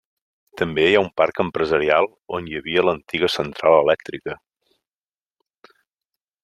També 0.59 0.85
hi 0.91 0.95
ha 0.99 1.03
un 1.03 1.09
parc 1.21 1.41
empresarial 1.43 2.09
on 2.39 2.49
hi 2.53 2.57
havia 2.61 2.87
l'antiga 2.89 3.29
central 3.37 3.77
elèctrica. 3.85 4.39